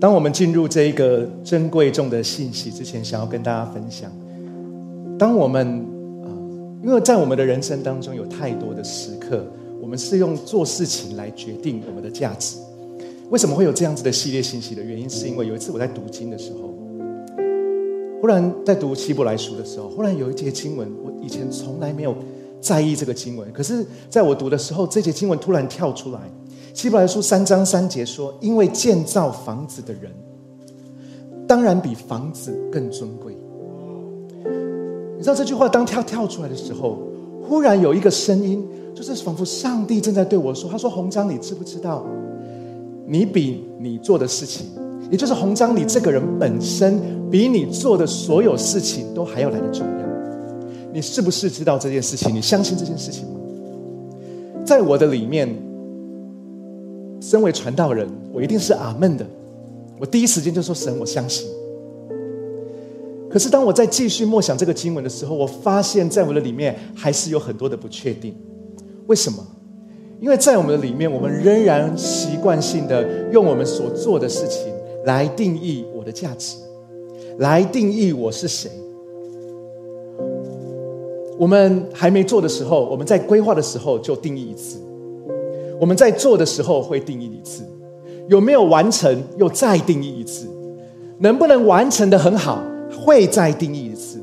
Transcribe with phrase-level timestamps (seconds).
[0.00, 4.10] 当我们进入这一个珍贵重的信息之前，想要跟大家分享，
[5.18, 5.86] 当我们
[6.24, 6.32] 啊，
[6.82, 9.44] 因为在我们的人生当中有太多的时刻，
[9.78, 12.56] 我们是用做事情来决定我们的价值。
[13.28, 16.74] 为什么会有这样子的系列信息的原因，是因为有一次我在读经的时候，
[18.22, 22.16] 忽然在读希伯来书的时候，忽然有一节经文，我以前从来没有
[22.58, 26.20] 在意这个经文，可是在我读的时候，这节经文突然跳出来。
[26.72, 30.10] 希伯来书三章三节说：“因为建造房子的人，
[31.46, 33.36] 当然比房子更尊贵。”
[35.18, 36.98] 你知道这句话当跳跳出来的时候，
[37.42, 38.64] 忽然有一个声音，
[38.94, 42.06] 就是仿佛上帝正在对我说：“他说，红章，你知不知道，
[43.06, 44.66] 你比你做的事情，
[45.10, 47.00] 也就是红章，你这个人本身，
[47.30, 50.06] 比你做的所有事情都还要来的重要。
[50.92, 52.34] 你是不是知道这件事情？
[52.34, 53.40] 你相信这件事情吗？
[54.64, 55.52] 在我的里面。”
[57.20, 59.26] 身为传道人，我一定是阿门的。
[59.98, 61.46] 我第一时间就说：“神，我相信。”
[63.30, 68.34] 可是当我在继续默想这个经文的时候，我发现在我的里面还是有很多的不确定。
[69.06, 69.46] 为什么？
[70.20, 74.72] 因为在我们的里面，我们仍然习惯性的用我们所做的事情
[75.04, 76.56] 来定义我的价值，
[77.38, 78.70] 来定义我是谁。
[81.38, 84.78] 我们还没做的时候，我们在规划的时候就定义一次。
[85.80, 87.64] 我们在做的时候会定义一次，
[88.28, 90.46] 有没有完成又再定义一次，
[91.18, 92.62] 能不能完成的很好
[93.02, 94.22] 会再定义一次，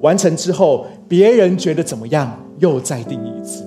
[0.00, 3.64] 完成之后别人觉得怎么样又再定义一次。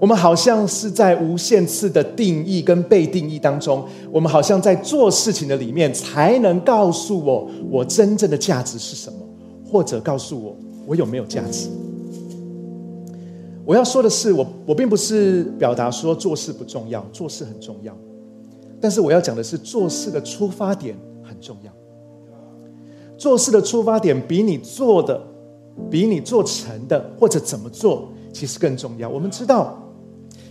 [0.00, 9.18] 我们好像是在无限次的定义跟被定义当中，我们好像在做事情的里面才能告诉我我真正的价值是什么，
[9.64, 10.56] 或者告诉我
[10.88, 11.68] 我有没有价值。
[13.66, 17.96] 我要说的是，我我并不是表达说做事不重要，做事很重要。
[18.80, 21.72] 但是我要讲的是，做事的出发点很重要。
[23.16, 25.18] 做事的出发点比你做的、
[25.90, 29.08] 比你做成的或者怎么做，其实更重要。
[29.08, 29.80] 我们知道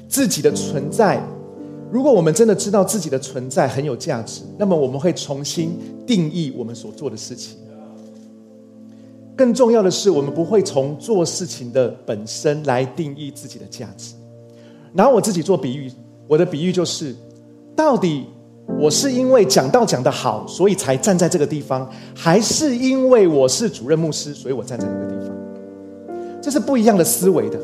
[0.08, 1.22] 自己的存在，
[1.92, 7.58] 如果我们真的知道自己的存在很有价值，那么我们会重新定义我们所做的事情。
[9.36, 14.14] 更重要的是，我们不会从做事情的本身来定义自己的价值。
[14.92, 15.92] 拿我自己做比喻，
[16.28, 17.16] 我的比喻就是：
[17.76, 18.26] 到底
[18.80, 25.36] 我是因为讲道讲得好，所以才站在这个地方，还是因为我是主任牧师，所以我站在这个地方？
[26.42, 27.60] 这是不一样的思维的。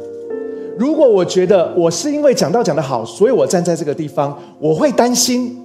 [0.77, 5.61] 如果我觉得我是因为讲道讲得好，所以我站在这个地方，我会担心，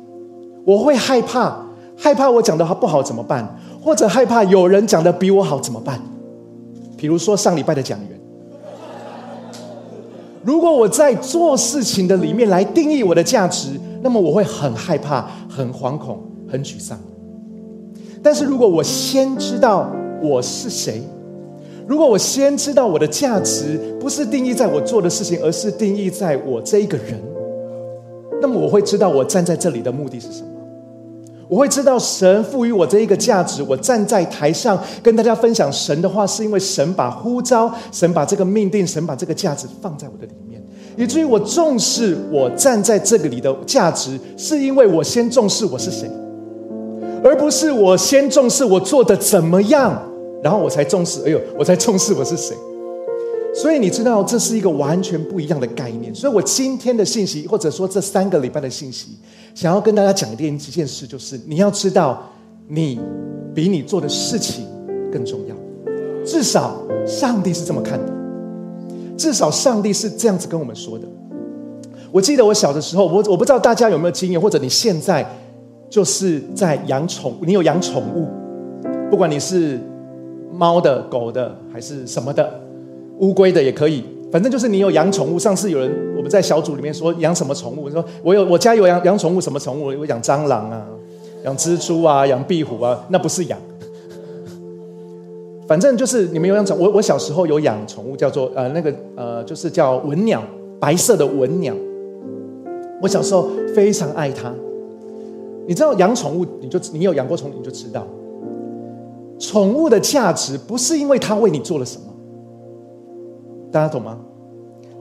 [0.67, 1.65] 我会害怕，
[1.97, 3.59] 害怕我讲的不好怎么办？
[3.85, 6.01] 或者害怕有人讲的比我好怎么办？
[6.97, 8.21] 比如说上礼拜的讲员，
[10.43, 16.99] 如果我在做事情的里面来定义我的价值，那么我会很害怕、很惶恐、很沮丧。
[18.23, 19.93] 但是如果我先知道
[20.23, 21.03] 我是谁，
[21.87, 27.21] 如果我先知道我的价值不是定义在我做的事情，而是定义在我这一个人，
[28.41, 30.49] 那么我会知道我站在这里的目的是什么。
[31.49, 33.63] 我会知道神赋予我这一个价值。
[33.63, 40.63] 我站在台上跟大家分享神的话，是因为神把呼召、神把这个命定、神把这个价值放在我的里面，
[40.97, 46.11] 以至于我重视我站在这个里的价值，是因为我先重视我是谁，
[47.23, 50.01] 而不是我先重视我做的怎么样，
[50.43, 51.21] 然后我才重视。
[51.27, 52.57] 哎呦，我才重视我是谁。
[53.55, 56.13] 所以你知道，这是一个完全不一样的概念。
[56.13, 59.11] 所以我今天的信息，或者说这三个礼拜的信息。
[59.55, 62.23] 想要跟大家讲的一件事，就是你要知道，
[62.67, 63.01] 你
[63.55, 64.67] 比你做的事情
[65.13, 65.55] 更重要。
[66.25, 66.77] 至少
[67.07, 68.13] 上帝是这么看的，
[69.17, 71.07] 至少上帝是这样子跟我们说的。
[72.11, 75.25] 我记得我小的时候，我我不知道大家有没有经验，或者你现在
[75.89, 78.27] 就是在养宠，你有养宠物，
[79.11, 79.79] 不管你是
[80.53, 82.61] 猫的、狗的还是什么的，
[83.19, 84.05] 乌龟的也可以。
[84.35, 85.39] 反正就是你有养宠物。
[85.39, 89.97] 上次有人我们在小组里面说养什么宠物，说我有我家有养养宠物，什么宠物？
[89.97, 90.85] 我养蟑螂啊，
[91.45, 93.57] 养蜘蛛啊，养壁虎啊，那不是养。
[95.69, 100.43] 反正就是你们有养宠，我我小时候有养宠物，叫做呃那个呃就是叫文鸟，
[100.81, 101.73] 白色的文鸟。
[103.01, 104.53] 我小时候非常爱它。
[105.69, 108.05] 你知道养宠物，你就你有养过宠物，你就知道，
[109.39, 112.07] 宠物的价值不是因为它为你做了什么。
[113.71, 114.19] 大家懂吗？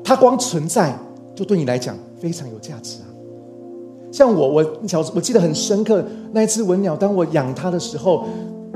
[0.04, 0.94] 它光存在
[1.34, 3.08] 就对你来讲非常有价值啊！
[4.12, 8.26] 像我，我小我记得很深刻，那一只文鸟，当我养它的时候，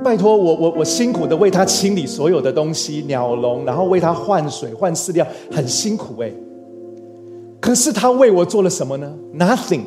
[0.04, 6.32] 拜托我，我我辛苦的为它清理所有的东西，鸟笼，然后为它换水、换饲料，很辛苦哎。
[7.60, 9.82] 可是它为我做了什么呢？Nothing，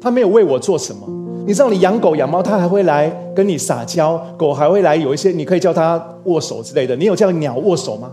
[0.00, 1.06] 他没有为我做什么。
[1.46, 6.94] 你知道，你养狗养猫，它还会来跟你撒娇，狗还会来有一些，你可以叫它握手之类的。
[6.94, 8.12] 你有叫鸟握手吗？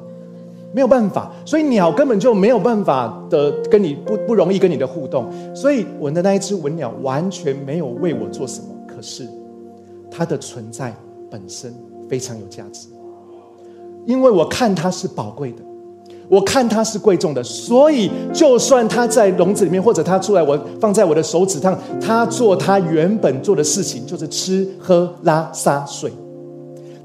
[0.76, 5.32] 没有办法，所以鸟根本就没有办法的跟你不不容易跟你的互动。
[5.56, 9.26] 所以我的那一只文鸟完全没有为我做什么，可是
[10.12, 10.94] 它的存在
[11.32, 11.74] 本身
[12.10, 12.90] 非常有价值，
[14.06, 15.60] 因为我看它是宝贵的。
[16.28, 26.12] 我看它是贵重的，所以就算它在笼子里面，或者它出来，我放在我的手指上，它做它原本做的事情，就是吃喝拉撒睡。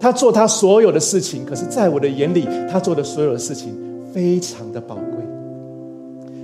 [0.01, 3.75] 他做他所有的事情，可是在我的眼里，他做的所有的事情
[4.13, 5.21] 非常的宝贵。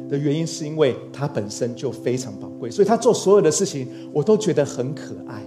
[0.09, 5.43] 的原因是因为他本身就非常宝贵，所以他做所有的事情，我都觉得很可爱。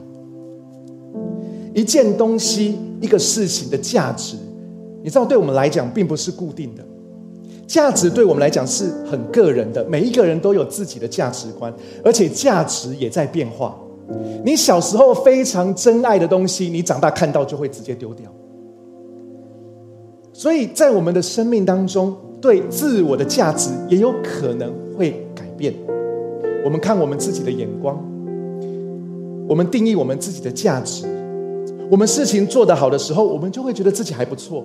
[1.73, 4.35] 一件东西，一个事情的价值，
[5.01, 6.83] 你知道，对我们来讲，并不是固定的。
[7.67, 11.71] 价值对我们来讲是很个人的，每一个人都有自己的价值观，
[12.03, 13.79] 而且价值也在变化。
[14.43, 18.31] 你小时候非常珍爱的东西，你长大看到就会直接丢掉。
[20.33, 25.73] 所以在我们的生命当中，对自我的价值也有可能会改变。
[26.63, 27.97] 我们看我们自己的眼光，
[29.47, 31.05] 我们定义我们自己的价值。
[31.91, 34.63] 我们事情做得好的时候，我们就会觉得自己还不错。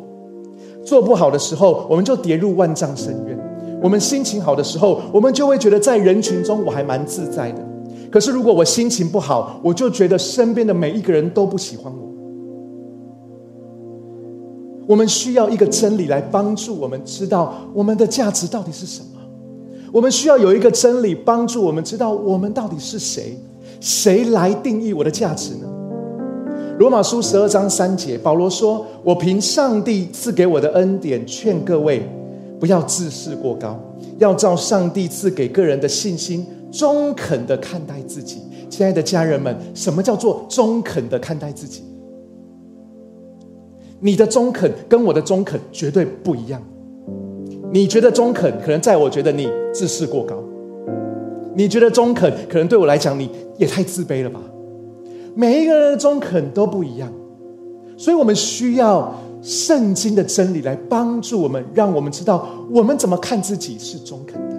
[0.85, 3.37] 做不好的时候，我们就跌入万丈深渊；
[3.83, 7.74] 我们心情好的时候，我们就会觉得在人群中我还蛮自在的。
[8.15, 12.15] 可是如果我心情不好，我就觉得身边的每一个人都不喜欢我。
[14.87, 19.21] 我们需要一个真理来帮助我们知道我们的价值到底是什么。
[19.93, 23.37] 我们需要有一个真理帮助我们知道我们到底是谁，
[23.81, 25.67] 谁来定义我的价值呢？
[26.79, 32.09] 罗马书十二章三节，保罗说：“我凭上帝赐给我的恩典，劝各位
[32.61, 33.77] 不要自视过高，
[34.19, 36.47] 要照上帝赐给个人的信心，
[36.77, 41.83] 中肯的看待自己。”亲爱的家人们，什么叫做中肯的看待自己？
[44.01, 46.61] 你的中肯跟我的中肯绝对不一样。
[47.73, 50.37] 你觉得中肯，可能在我觉得你自视过高；
[51.55, 54.41] 你觉得中肯，可能对我来讲你也太自卑了吧。
[55.37, 57.13] 每一个人的中肯都不一样，
[57.97, 64.54] 所以我们需要圣经的真理来帮助我们，让我们知道我们怎么看自己是中肯的，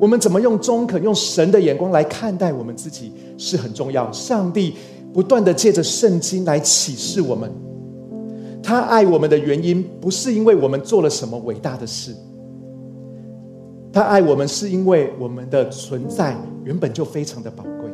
[0.00, 4.10] 我们怎么用中肯、用神的眼光来看待我们自己是很重要。
[4.12, 4.74] 上帝
[5.12, 7.50] 不断的借着圣经来启示我们，
[8.62, 12.14] 他爱我们的原因不是因为我们做了什么伟大的事，
[13.92, 17.90] 他爱我们是因为我们的存在原本就非常的宝贵。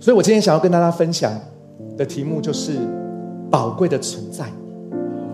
[0.00, 1.32] 所以，我今天想要跟大家分享
[1.96, 2.72] 的题目就是
[3.50, 4.46] “宝贵的存在”。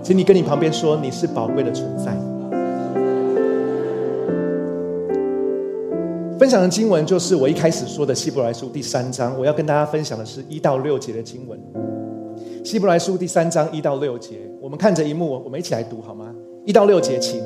[0.03, 2.17] 请你跟你旁边说：“你是宝贵的存在。”
[6.41, 9.39] 分享的经文就是我一开始说的《希伯来书》第三章。
[9.39, 11.61] 我要跟大家分享的是一到六节的经文，
[12.67, 14.37] 《希伯来书》第三章一到六节。
[14.59, 16.35] 我们看着一幕，我们一起来读好吗？
[16.65, 17.43] 一到六节，请。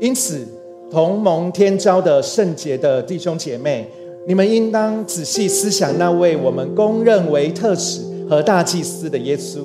[0.00, 0.46] 因此，
[0.92, 3.90] 同盟天召的圣洁的弟兄姐妹。
[4.28, 8.00] 你们应当仔细思想那位我们公认为特使
[8.30, 9.62] 和大祭司的耶稣，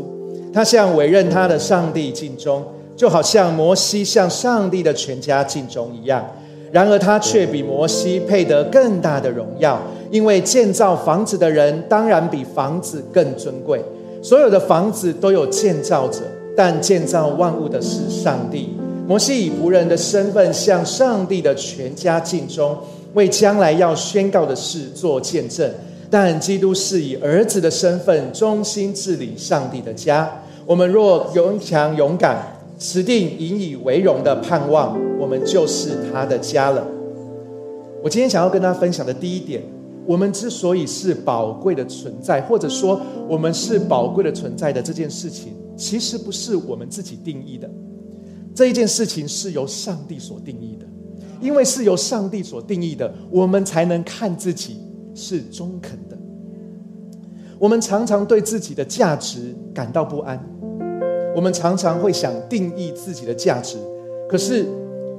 [0.52, 6.28] 他向委任他的上帝尽忠，就好像摩西向上帝的全家尽忠一样。
[6.72, 9.82] 然而他却比摩西配得更大的荣耀，
[10.12, 13.84] 因为建造房子的人当然比房子更尊贵。
[14.22, 16.20] 所有的房子都有建造者，
[16.56, 18.76] 但建造万物的是上帝。
[19.08, 22.78] 摩西以仆人的身份向上帝的全家尽忠。
[23.16, 25.68] 为将来要宣告的事做见证，
[26.12, 30.30] 但基督是以儿子的身份忠心治理上帝的家。
[30.64, 36.88] 我们若勇强勇敢，持定引以为荣的盼望，我们就是他的家了。
[38.02, 39.62] 我今天想要跟大家分享的第一点，
[40.06, 47.70] 我们之所以是宝贵的存在，或者说我们是宝贵的存在的这件事情，其实不是我们自己定义的，
[48.56, 50.86] 这一件事情是由上帝所定义的。
[51.42, 54.78] 因为是由上帝所定义的，我们才能看自己
[55.14, 56.18] 是中肯的。
[57.58, 60.42] 我们常常对自己的价值感到不安，
[61.36, 63.78] 我们常常会想定义自己的价值，
[64.28, 64.66] 可是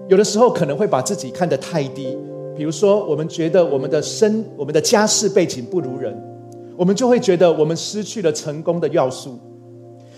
[0.08, 2.16] 有的时候可能会把自己看得太低。
[2.56, 6.14] 比如说，我们觉得我们的身、我们的家世背景不如人，
[6.76, 9.38] 我们就会觉得我们失去了成功的要素。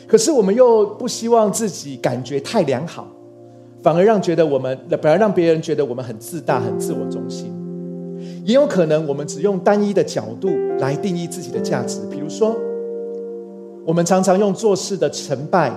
[0.09, 3.07] 可是我们又不希望自己感觉太良好。
[3.83, 7.53] 反而让觉得我们，反而让别人觉得我们很自大、很自我中心。
[8.45, 12.57] 也有可能我们只用单一的角度来定义自己的价值，比如说，
[13.85, 15.73] 我们常常用做事的成败，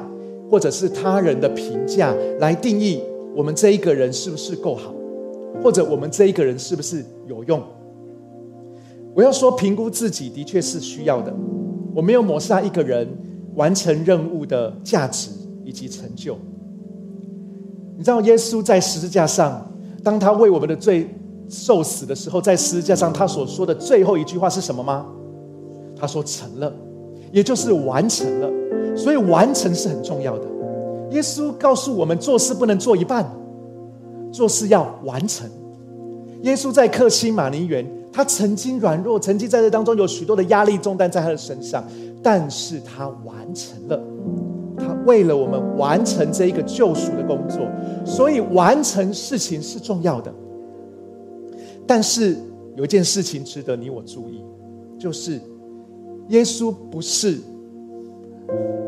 [0.49, 3.01] 或者是他人的评价来定义
[3.35, 4.93] 我们这一个人是不是够好，
[5.63, 7.61] 或者我们这一个人是不是有用。
[9.13, 11.33] 我要说，评估自己的确是需要的。
[11.95, 13.07] 我没有抹杀一个人
[13.55, 15.31] 完成任务的价值
[15.63, 16.37] 以及成就。
[17.97, 19.65] 你知道，耶稣在十字架上，
[20.03, 21.09] 当他为我们的罪
[21.47, 25.05] 受死的时候，在十字架上他所说的最后一句话是什么吗？
[25.97, 26.71] 他说：“成了。”
[27.35, 28.49] 也就是完成了。
[28.95, 30.45] 所以，完成是很重要的。
[31.11, 33.29] 耶稣告诉我们，做事不能做一半，
[34.31, 35.47] 做事要完成。
[36.43, 37.85] 耶稣在克西马尼园。
[38.15, 41.83] 他曾经软弱，曾经在这当中有许多的压力重担在他的身上，
[42.23, 44.01] 但是他完成了。
[44.77, 47.67] 他为了我们完成这一个救赎的工作，
[48.05, 50.33] 所以完成事情是重要的。
[51.85, 52.37] 但是
[52.77, 54.41] 有一件事情值得你我注意，
[54.97, 55.41] 就是
[56.29, 57.39] 耶稣不是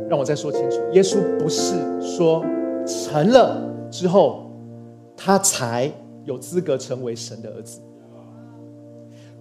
[0.10, 2.44] 让我再说清楚，耶稣不是说
[2.86, 4.52] 成了之后，
[5.16, 5.92] 他才
[6.26, 7.80] 有资格成为神的儿子。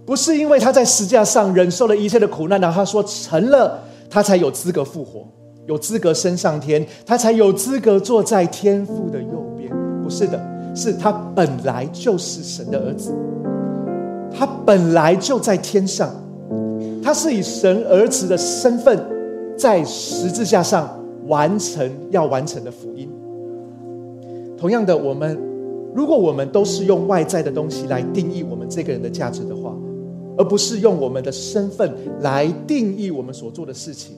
[0.05, 5.26] 不是因为他在石架上忍受了一切的苦难，然后他说成了，他才有资格复活，
[5.67, 9.69] 有资格升上天，他才有资格坐在天父的右边。
[10.03, 10.41] 不是的，
[10.76, 13.12] 是他本来就是神的儿子，
[14.33, 16.09] 他本来就在天上，
[17.06, 18.98] 他是以神儿子的身份
[19.56, 23.08] 在十字架上完成要完成的福音。
[24.58, 25.38] 同样的，我们
[25.94, 29.72] 如果我们都是用外在的东西来定义我们这个人的价值的话，
[30.36, 34.16] 而不是用我们的身份来定义我们所做的事情，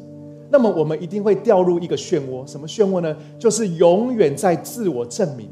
[0.50, 2.50] 那么我们一定会掉入一个漩涡。
[2.50, 3.14] 什么漩涡呢？
[3.38, 5.50] 就是永远在自我证明，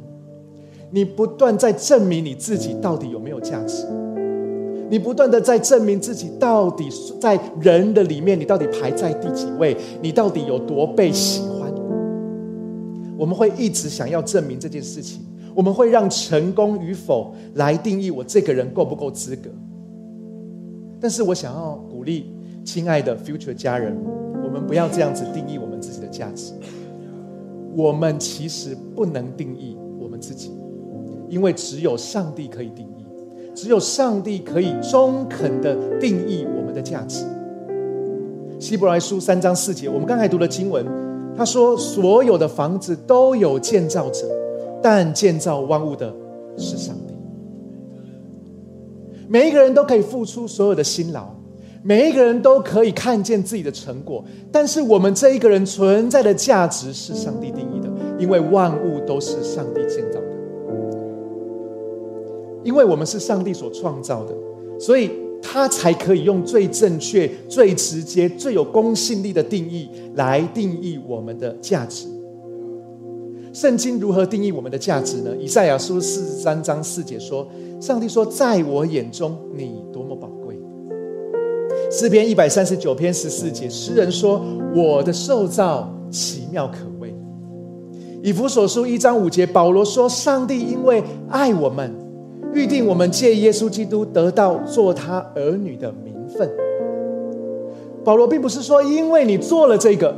[0.90, 3.86] 你不断在证明你自己到底有没有价值，
[4.88, 6.88] 你不断的在证明自己到底
[7.20, 11.72] 在人的里面，你到底排在第几位，你到底有多被喜欢。
[13.18, 15.22] 我们会一直想要证明这件事情，
[15.54, 19.48] 我们会让成功与否来定义我这个人够不够资格。
[21.00, 22.30] 但是我想要鼓励
[22.64, 23.96] 亲爱的 future 家人，
[24.44, 26.52] 我们不要这样子定义我们自己的价值。
[27.74, 30.52] 我们其实不能定义我们自己，
[31.28, 32.95] 因为只有上帝可以定义，
[33.56, 37.25] 只有上帝可以中肯的定义我们的价值。
[38.60, 40.84] 希伯来书三章四节，我们刚才读的经文，
[41.34, 44.28] 他说：所有的房子都有建造者，
[44.82, 46.14] 但建造万物的
[46.58, 47.14] 是上帝。
[49.26, 51.26] 每一个人都可以付出所有的辛劳，
[51.82, 54.22] 每一个人都可以看见自己的成果，
[54.52, 60.20] 但是我们这一个人存在的价值是上帝定义的，因为万物都是上帝建造，
[62.66, 64.35] 因为我们是上帝所创造的，
[64.78, 72.06] 所以他才可以用最正确、最直接、最有公信力的定义来定义我们的价值。
[73.52, 75.30] 圣经如何定义我们的价值呢？
[75.40, 77.46] 以赛亚书四十三章四节说。
[77.78, 80.58] 上帝说：“在我眼中，你多么宝贵。”
[81.92, 84.42] 诗篇一百三十九篇十四节，诗人说
[84.75, 87.14] ：“我的受造奇妙可畏。”
[88.25, 91.94] 以弗所书一章五节，保罗说：“上帝因为爱我们，
[92.56, 96.50] 预定我们借耶稣基督得到做他儿女的名分。”
[98.02, 100.16] 保罗并不是说，因为你做了这个，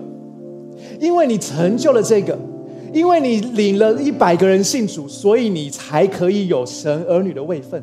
[1.00, 2.38] 因为你成就了这个。
[2.90, 7.82] 因为你领了一百个人信主，所以你才可以有神儿女的位分。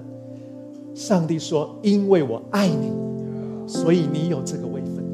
[0.96, 2.92] 上帝说：“因为我爱你，
[3.68, 5.06] 所以你有这个位分。”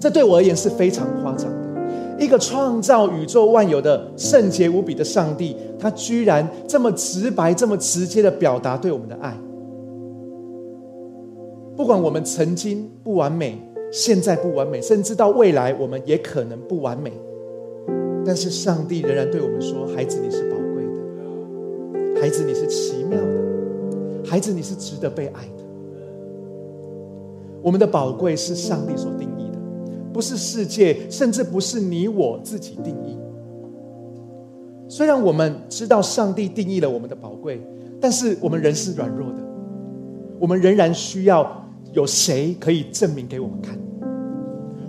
[0.00, 2.18] 这对我而言是非常夸张的。
[2.18, 5.54] 一个创造宇宙万有的圣洁无比的上帝，
[5.84, 9.36] 他居然这么直白、这么直接的表达对我们的爱。
[11.76, 13.58] 不管我们曾经不完美，
[13.92, 17.12] 现在不完美，甚至到未来我们也可能不完美。
[18.24, 25.64] 但是上帝仍然对我们说：“孩子，你是宝贵的；孩子，你是奇妙的；孩子，你是值得被爱的。”
[27.60, 29.58] 我们的宝贵是上帝所定义的，
[30.14, 33.18] 不是世界，甚至不是你我自己定义。
[34.88, 37.60] 虽然我们知道上帝定义了我们的宝贵，
[38.00, 39.38] 但是我们人是软弱的，
[40.38, 43.78] 我们仍然需要有谁可以证明给我们看。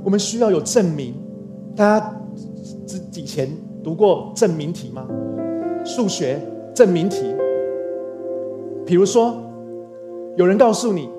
[0.04, 1.14] 我们需要有证明，
[1.76, 2.12] 大家。
[2.86, 3.50] 之以前
[3.84, 5.08] 读过证明题吗？
[5.86, 6.40] 数学
[6.74, 7.34] 证明题，
[8.86, 9.36] 比如说，
[10.36, 11.10] 有人告诉你，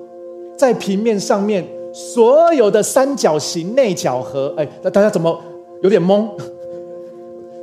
[0.55, 5.41] 在平面上面所有的三角形内角和，哎，那大家怎么
[5.81, 6.29] 有点懵？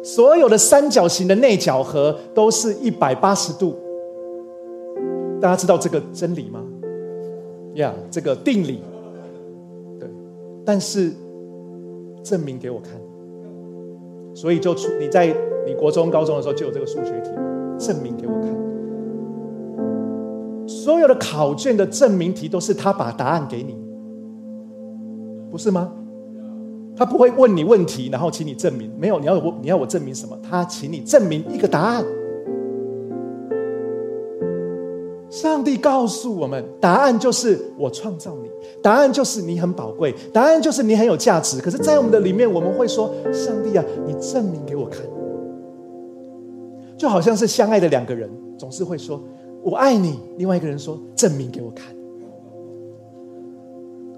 [0.05, 3.75] 所有的三角形的内角和都是一百八十度，
[5.41, 6.63] 大家知道这个真理吗？
[7.77, 8.83] 呀，这个定理，
[9.99, 10.07] 对，
[10.63, 11.11] 但是
[12.23, 12.93] 证明给我看。
[14.35, 15.35] 所以就出你在
[15.67, 17.31] 你国中、高中的时候就有这个数学题，
[17.79, 18.55] 证明给我看。
[20.69, 23.75] 所有的考卷的证明题都是他把答案给你，
[25.51, 25.91] 不是吗？
[26.97, 28.91] 他不会问你问题，然后请你证明。
[28.99, 30.39] 没有，你要我你要我证明什么？
[30.49, 32.05] 他请你证明一个答案。
[35.29, 38.49] 上帝告诉我们，答案就是我创造你，
[38.81, 41.61] 答案就是你很宝贵，答案就是你很有价值。
[41.61, 45.01] 可是，在我们的里面，我们会说：“上帝啊，你证明给我看。”
[46.97, 49.21] 就好像是相爱的两个人，总是会说
[49.65, 51.93] ：“我爱你。”另外一个人说：“证明给我看。”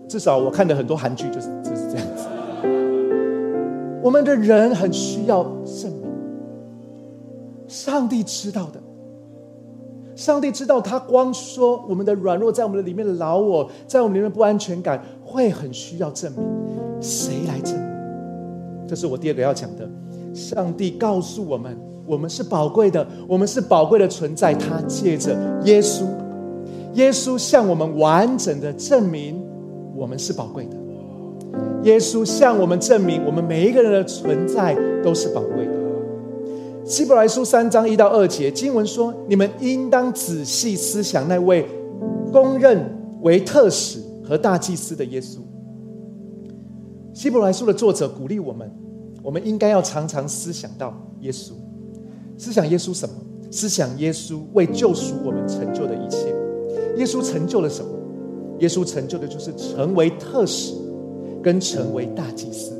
[0.06, 1.85] 至少我看的很多韩剧就是就是。
[4.06, 6.08] 我们的人很需要证明，
[7.66, 8.80] 上帝知道的。
[10.14, 16.44] 上帝知道，他光说我们的软弱，在我们的里面的老我，在我们里面不安全感，会很需要证明。
[17.00, 18.86] 谁来证明？
[18.86, 19.90] 这是我第二个要讲的。
[20.32, 24.54] 上帝告诉我们，我们是宝贵的，我们是宝贵的存在。
[24.54, 26.04] 他借着耶稣，
[26.94, 29.44] 耶稣向我们完整的证明，
[29.96, 30.75] 我们是宝贵的。
[31.86, 35.72] 耶稣向我们证明，我们每一个人的存在都是宝贵的。
[36.84, 41.64] 希伯来书三章一到二节经文说：“你们应当仔细思想那位
[42.32, 42.84] 公认
[43.22, 45.38] 为特使和大祭司的耶稣。”
[47.14, 48.68] 希伯来书的作者鼓励我们，
[49.22, 51.52] 我们应该要常常思想到耶稣，
[52.36, 53.14] 思想耶稣什么？
[53.48, 56.34] 思想耶稣为救赎我们成就的一切。
[56.96, 57.92] 耶稣成就了什么？
[58.58, 60.74] 耶稣成就的就是成为特使，
[61.46, 62.72] 跟成为大祭司。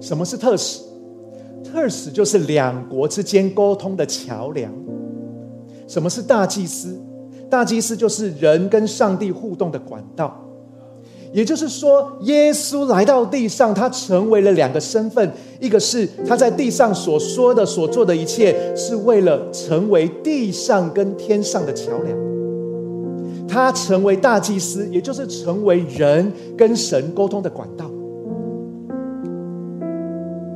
[0.00, 0.82] 什么是特使？
[1.64, 4.72] 特使就是两国之间沟通的桥梁。
[5.88, 6.96] 什么是大祭司？
[7.50, 10.40] 大祭司就是人跟上帝互动的管道。
[11.32, 22.16] 也就是说，耶稣来到地上，他成为了两个身份：一个是他在地上所说的、所做的一切，是为了成为地上跟天上的桥梁；
[23.48, 27.90] 他成为大祭司，也就是成为人跟神沟通的管道。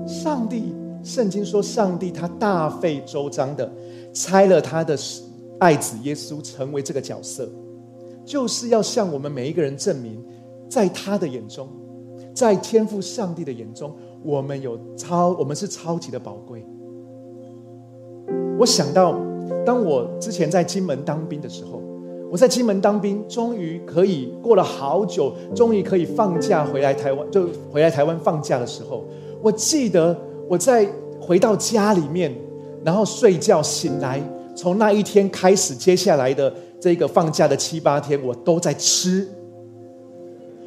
[0.07, 0.75] 上帝。
[1.03, 3.73] 圣经说，上帝他大费周章的
[4.13, 4.95] 拆了他的
[5.59, 7.49] 爱子耶稣，成为这个角色，
[8.23, 10.23] 就是要向我们每一个人证明，
[10.69, 11.67] 在他的眼中，
[12.35, 16.67] 在天父上帝的眼中，我们有超，我们是超级的宝贵。
[18.59, 19.19] 我想到，
[19.65, 21.81] 当我之前在金门当兵的时候，
[22.31, 29.05] 我在金门当兵，终于可以过了好久，终于可以放假回来台湾，就回来台湾放假的时候，
[29.43, 30.17] 我记得。
[30.51, 30.85] 我在
[31.21, 32.35] 回到家里面，
[32.83, 34.21] 然后睡觉醒来，
[34.57, 39.29] 从那一天开始，接下来的这个放假的七八天，我都在吃。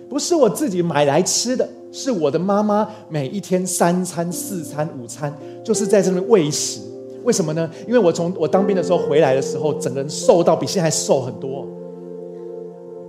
[0.07, 6.79] 不是我自己买来吃的，是我的妈妈每一天三餐、四餐、午餐，就是在这边喂食。
[7.23, 7.69] 为什么呢？
[7.87, 11.67] 因为我从我当兵的时候回来的时候，整个人瘦到比现在瘦很多。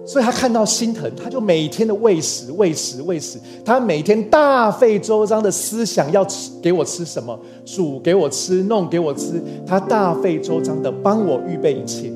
[0.06, 3.38] 所以他看到心疼，他就每天的喂食、喂食、喂食。
[3.64, 9.42] 他每天大费周章的思想要吃给我吃什么，煮给我吃，弄给我吃。
[9.66, 12.12] 他大费周章的帮我预备一切。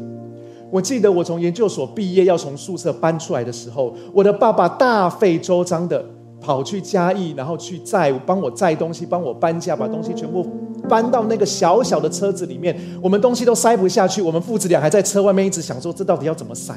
[0.70, 6.04] 我记得我从研究所毕业要从宿舍搬出来的时候，我的爸爸大费周章的
[6.42, 10.46] 跑去嘉义，然后去载帮我载东西，帮我搬家，把东西全部
[10.88, 12.74] 搬到那个小小的车子里面。
[13.02, 16.74] 我们东西都塞不下去，我们父子俩还在车外面一直想说，这到底要怎么塞？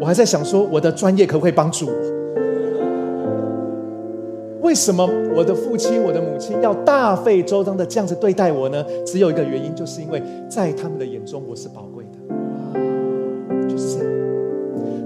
[0.00, 1.92] 我还在想说，我的专业可不可以帮助我？
[4.60, 8.84] 为什么我的父亲、我的母亲要大费周章的这样子对待我呢？
[9.06, 14.17] 只有一个原因，就是因为在他们的眼中我是宝贵的，就是这样。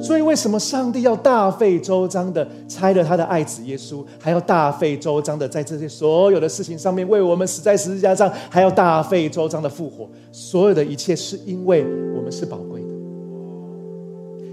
[0.03, 10.09] 所以，为什么上帝要大费周章的拆了他的爱子耶稣，还要大费周章的在这些所有的事情上面为我们死在十字架上，还要大费周章的复活？
[10.33, 11.85] 所有的一切是因为
[12.17, 12.89] 我们是宝贵的。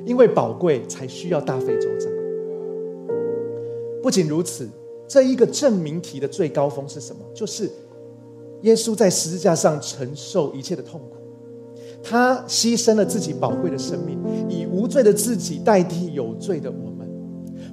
[0.05, 2.09] 因为宝贵，才需要大费周章。
[4.01, 4.69] 不仅如此，
[5.07, 7.21] 这一个证明题的最高峰是什么？
[7.33, 7.69] 就是
[8.62, 11.17] 耶稣在十字架上承受一切的痛苦，
[12.03, 14.17] 他牺牲了自己宝贵的生命，
[14.49, 17.07] 以无罪的自己代替有罪的我们。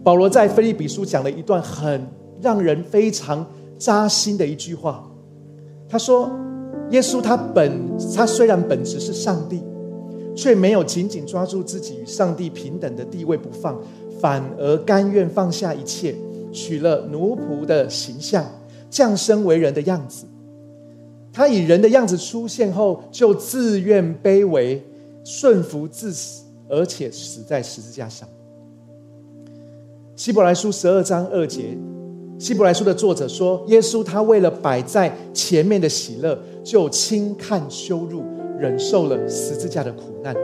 [0.02, 2.06] 保罗在菲利比书讲了一段很
[2.40, 3.46] 让人非常
[3.78, 5.08] 扎心的一句话，
[5.88, 6.30] 他说
[6.90, 7.72] ：“耶稣他本
[8.14, 9.62] 他虽然本质是上帝。”
[10.36, 13.74] 却没有紧紧抓住自己与上帝平等的地位不放，
[14.20, 16.14] 反而甘愿放下一切，
[16.52, 18.44] 取了奴仆的形象，
[18.90, 20.25] 降生为人的样子。
[21.36, 24.82] 他以人的样子出现后，就自愿卑微，
[25.22, 28.26] 顺服至死，而且死在十字架上。
[30.16, 31.76] 希伯来书十二章二节，
[32.38, 38.22] 希伯来书的作者说：“耶稣他为了摆在前面的喜乐，就轻看羞辱。”
[38.58, 40.34] 忍受了十字架的苦难，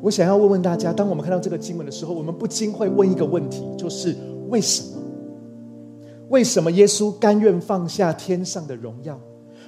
[0.00, 4.16] 我想要问问大家：当我们看到这个经文的时候，我们不禁会问一个问题，就是
[4.48, 5.01] 为什么？
[6.32, 9.20] 为什么耶稣甘愿放下天上的荣耀？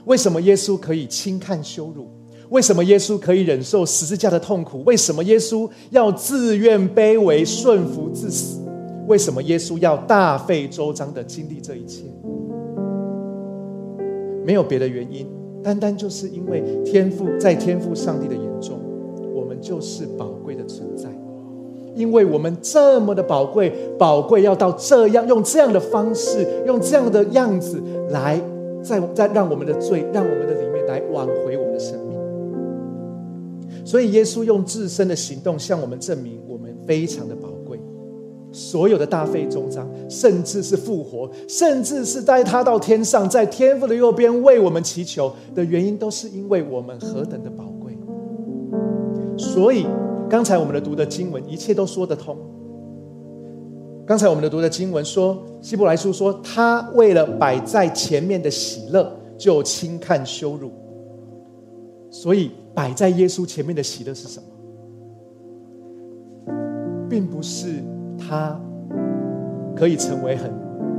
[0.06, 2.08] 为什么耶稣可以轻看羞辱？
[2.48, 4.82] 为什么耶稣可以忍受十字架的痛苦？
[4.84, 8.60] 为什么耶稣要自愿卑微顺服至死？
[9.06, 12.04] 为什么耶稣要大费周章的经历这一切？
[14.46, 15.26] 没有别的原因，
[15.62, 18.80] 单单就是因为天赋在天赋上帝的眼中，
[19.34, 21.10] 我们就是宝贵的存在。
[21.94, 27.80] 因为我们这么的宝贵，宝贵要到这样用这样的方式，用这样的样子
[28.10, 28.40] 来，
[28.82, 32.18] 再再让我们的罪，让我们的里面来挽回我们的生命。
[33.84, 37.78] 所以耶稣用自身的行动向我们证明，我们非常的宝贵。
[38.50, 47.96] 所有的大费周章，甚至是复活，甚至是带他到天上，在天父的右边为我们祈求的原因，都是因为我们何等的宝贵。
[49.38, 49.86] 所以。
[50.28, 52.36] 刚才我们的读的经文，一切都说得通。
[54.06, 60.70] 刚才我们的读的经文说，希伯来书说，他为了摆在前面的喜乐，就轻看羞辱。
[62.10, 64.46] 所以，摆在耶稣前面的喜乐是什么？
[67.08, 67.82] 并不是
[68.18, 68.60] 他
[69.76, 70.52] 可以成为很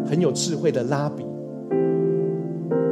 [0.08, 1.26] 很有智慧的拉比，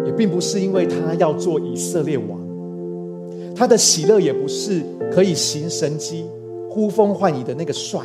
[0.06, 2.43] 也并不是因为他要做以色列王。
[3.56, 6.26] 他的喜乐也不是可以行神迹、
[6.70, 8.02] 呼风唤雨的那个帅。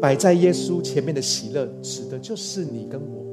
[0.00, 3.24] 摆在耶稣前面的喜乐，指的就是你跟我。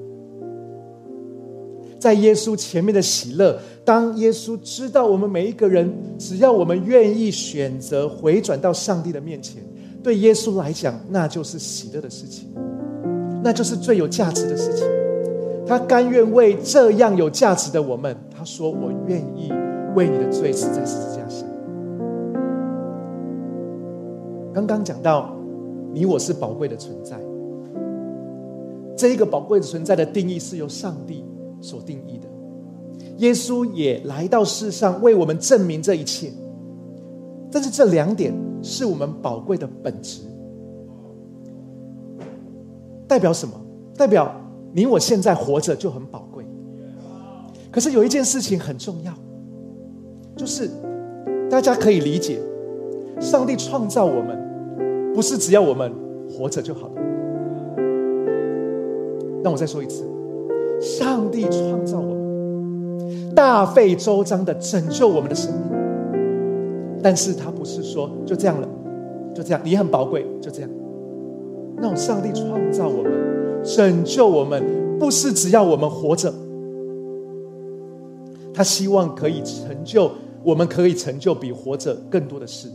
[2.00, 9.62] 在耶稣前面的喜乐，当耶稣知道我们每一个人，只要我们愿意选择回转到上帝的面前，
[10.02, 12.47] 对耶稣来讲，那就是喜乐的事情，
[13.43, 14.88] 那就是最有价值的事情。
[15.72, 18.14] 他甘愿为这样有价值的我们。
[18.30, 19.50] 他说：“我愿意
[19.96, 21.48] 为你的罪死在十字架上。”
[24.54, 25.34] 刚刚讲到，
[25.94, 27.18] 你我是宝贵的存在。
[28.98, 31.24] 这一个宝贵的存在的定义是由上帝
[31.62, 32.28] 所定义的。
[33.20, 36.30] 耶稣也来到世上为我们证明这一切。
[37.50, 40.24] 但是这两点是我们宝贵的本质，
[43.08, 43.54] 代表什么？
[43.96, 44.36] 代表
[44.74, 46.46] 你我现在活着就很宝贵。
[47.72, 49.14] 可是有一件事情很重要，
[50.36, 50.70] 就是
[51.50, 52.40] 大家可以理解，
[53.20, 55.92] 上帝创造我们，不是只要我们
[56.30, 56.94] 活着就好了。
[59.44, 60.04] 让我再说一次，
[60.80, 65.62] 上帝创造我们，大费周章的拯救我们的生命，
[67.02, 68.68] 但是他不是说就这样了，
[69.34, 70.70] 就这样，你很宝贵，就这样。
[71.78, 73.12] 那种上帝创造我们，
[73.63, 74.63] 拯救我们，
[75.00, 76.34] 不是只要我们活着。
[78.54, 80.12] 他希望可以成就，
[80.43, 82.67] 我们可以成就比活着更多的事。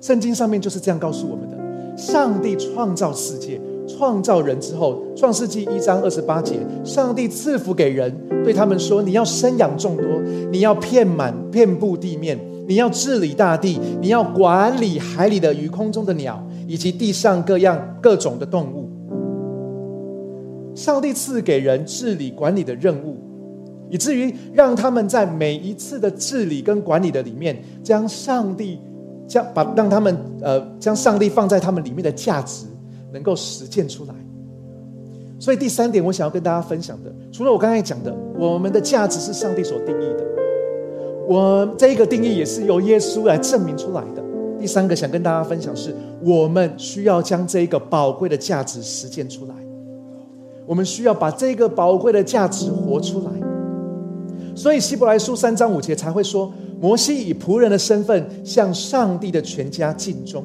[0.00, 1.56] 圣经上面就是这样告诉我们的：
[1.96, 6.54] 上帝创造世界、创造人之后，《创世纪》一章二十八节，
[6.84, 8.12] 上帝赐福给人，
[8.44, 10.04] 对他们说：“你要生养众多，
[10.50, 18.87] 你要遍满遍布地面，你要治理大地，你要管理海里的鱼、空中的鸟，以及地上各样各种的动物。”
[20.78, 23.16] 上帝赐给人治理管理的任务。
[23.90, 28.78] 以至于让他们在每一次的治理跟管理的里面，将上帝
[29.26, 32.66] 将把让他们呃将上帝放在他们里面的价值
[33.12, 34.14] 能够实践出来。
[35.38, 40.26] 所以第三点，我想要跟大家分享的，除了我刚才讲的，我们的价值是上帝所定义的，
[41.26, 44.22] 我这一个定义也是由耶稣来证明出来的。
[44.60, 49.54] 第三个想跟大家分享是，我们需要将这一个宝贵的价值实践出来，
[50.68, 53.30] 我们需要把这个宝贵的价值活出来。
[54.54, 60.44] 所以希伯来书三章五节才会说，摩西以仆人的身份向上帝的全家尽忠，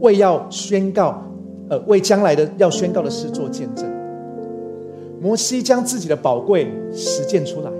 [0.00, 1.22] 为要宣告，
[1.68, 3.84] 呃，为将来的要宣告的事做见证。
[5.20, 7.70] 摩西将自己的宝贵实践出来，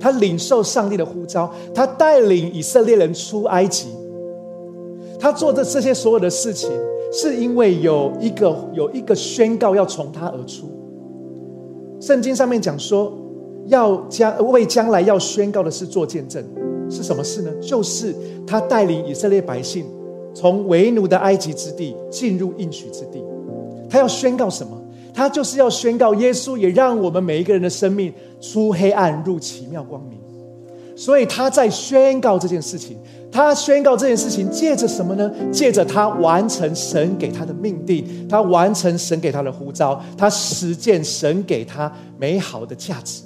[0.00, 3.88] 他领受上帝的呼召，他带领以色列人出埃及，
[5.18, 6.70] 他做的这些所有的事情，
[7.12, 10.77] 是因为有一个有一个宣告要从他而出。
[12.00, 13.16] 圣经上面讲说。
[13.68, 16.42] 要将为将来要宣告的事做见证，
[16.88, 17.52] 是什么事呢？
[17.60, 18.14] 就是
[18.46, 19.84] 他带领以色列百姓
[20.32, 23.22] 从为奴的埃及之地进入应许之地。
[23.90, 24.72] 他要宣告什么？
[25.12, 30.18] 他就是要宣告耶稣也让我们每一个人的生命出黑暗入奇妙光明。
[30.96, 32.96] 所以他在宣告这件事情。
[33.30, 35.30] 他宣告这件事情，借着什么呢？
[35.52, 43.22] 借着他完成神给他的命定，他完成神给他的呼召，他实践神给他美好的价值。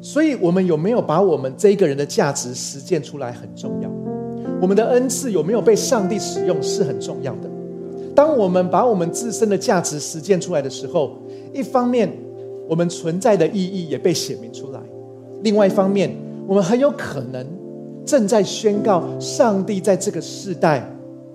[0.00, 3.90] 所以，我们有没有把我们这一个人的价值实践出来很重要。
[4.60, 7.50] 我们的恩赐有没有被上帝使用是很重要的。
[8.14, 11.18] 当我们把我们自身的价值实践出来的时候，
[11.52, 12.10] 一方面
[12.68, 14.80] 我们存在的意义也被显明出来；
[15.42, 17.44] 另外一方面，我们很有可能
[18.04, 20.88] 正在宣告上帝在这个时代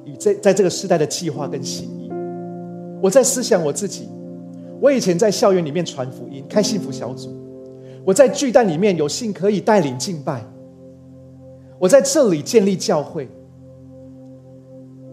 [0.06, 2.10] 与在在这个时代的计划跟心意。
[3.02, 4.08] 我在思想我自己，
[4.80, 7.30] 我以前在校园里面传福音、开幸福小组，
[8.06, 10.42] 我在巨蛋里面有幸可以带领敬拜，
[11.78, 13.28] 我在这里建立教会，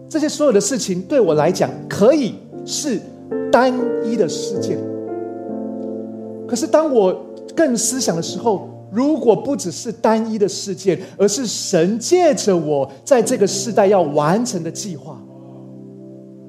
[0.07, 3.01] 这些所有的事情对我来讲可以是
[3.51, 4.77] 单一的事件。
[6.47, 15.21] 可是当我更思想的时候，如果不只是单一的事件，而是神借着我在这个世代要完成的计划。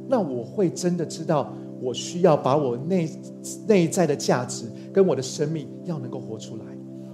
[0.09, 3.09] 那我会真的知道，我需要把我内
[3.69, 6.65] 内在的价值跟我的生命要能够活出来，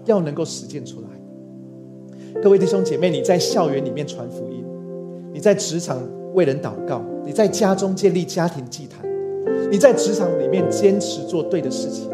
[0.06, 1.08] 要能够实践出来。
[2.42, 4.64] 各位弟兄姐妹，你在校园里面传福音，
[5.32, 5.98] 你在职场
[6.34, 9.06] 为人祷告，你在家中建立家庭祭坛，
[9.70, 12.08] 你在职场里面坚持做对的事情，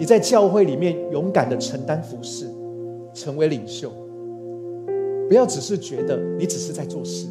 [0.00, 2.46] 你在教会里面勇敢的承担服饰，
[3.12, 3.92] 成为领袖。
[5.28, 7.28] 不要只是觉得你只是在做事。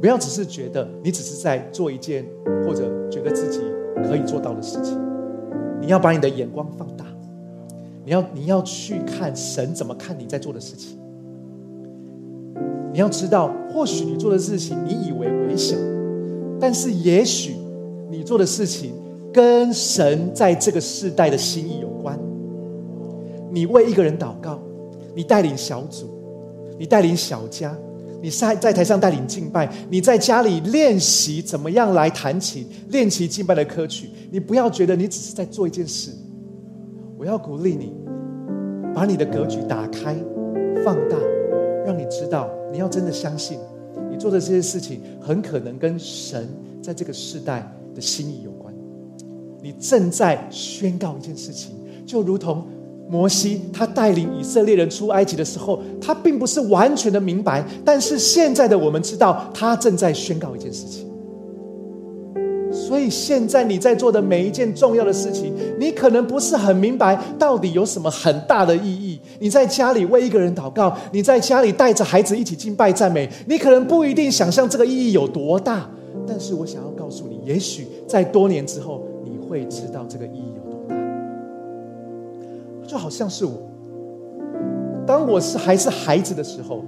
[0.00, 2.24] 不要只是觉得你只是在做一件，
[2.64, 3.58] 或者觉得自己
[4.06, 4.96] 可以做到的事情。
[5.80, 7.04] 你要把你的眼光放大，
[8.04, 10.96] 你要你要去看神怎么看你在做的事情。
[12.92, 15.74] 你要知道，或许你做的事情你以为微小，
[16.60, 17.56] 但是也许
[18.08, 18.92] 你做的事情
[19.34, 22.16] 跟神在这个世代的心意有关。
[23.50, 24.62] 你为一个人祷告，
[25.14, 26.08] 你带领小组，
[26.78, 27.76] 你带领小家。
[28.22, 34.08] 你在在台上带领敬拜，你在家里练习怎么样来弹琴，练习敬拜的歌曲。
[34.30, 36.10] 你不要觉得你只是在做一件事，
[37.18, 37.92] 我要鼓励你，
[38.94, 40.16] 把你的格局打开、
[40.82, 41.18] 放大，
[41.84, 43.58] 让你知道，你要真的相信，
[44.10, 46.48] 你做的这些事情很可能跟神
[46.80, 48.73] 在这个时代的心意有关。
[49.64, 51.70] 你正在宣告一件事情，
[52.04, 52.62] 就如同。
[53.06, 61.06] 摩西他带领以色列人出埃及的时候，他并不是完全的明白，但是现在的我们知道，他正在宣告一件事情。
[62.72, 69.20] 所以现在你在做的每一件重要的事情，你可能不是很明白到底有什么很大的意义。
[69.38, 75.86] 你在家里为一个人祷告，你在家里带着孩子一起敬拜赞美，你可能不一定想象这个意义有多大。
[76.26, 79.04] 但是我想要告诉你，也许在多年之后，
[79.54, 80.96] 会知道这个意义有多大。
[82.84, 83.52] 就好像是我，
[85.06, 86.84] 当我是还是孩子的时候，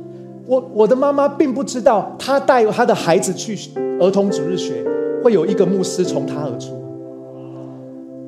[0.46, 3.57] 我我的妈妈并不知道，她带她的孩子去
[4.00, 4.85] 儿童主日学，
[5.22, 6.72] 会有一个牧师从他而出。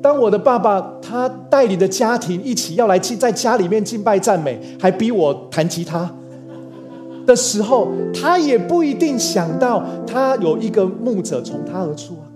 [0.01, 6.09] 当我的爸爸他带领的家庭一起要来敬在家里面敬拜赞美，还逼我弹吉他
[7.25, 12.28] 的时候，他也不一定想到他有一个牧者从他而出啊。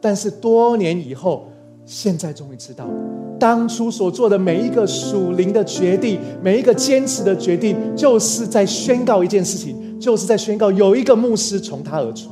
[0.00, 1.48] 但是多年以后，
[1.84, 2.92] 现在终于知道了。
[3.38, 12.30] 当初所做的每一个属灵的决定，每一个坚持的决定，就是在宣告一件事情，就是在宣告有一个牧师从他而出。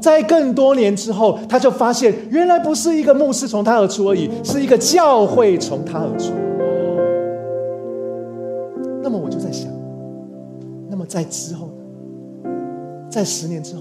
[0.00, 6.32] 在更多年之后，他就发现，原来不是一个牧师从他而出而已，是一个教会从他而出。
[9.02, 9.68] 那么我就在想，
[10.88, 11.68] 那么在之后，
[13.10, 13.80] 在十年之后，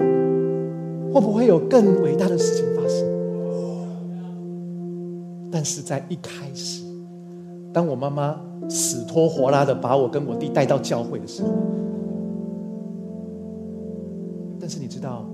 [1.14, 3.08] 会不会有更伟大的事情发生？
[5.52, 6.84] 但是在一开始，
[7.74, 11.50] 当我妈妈死拖活拉的把我跟我弟带到教会的时候，
[14.60, 15.26] 但是你知道，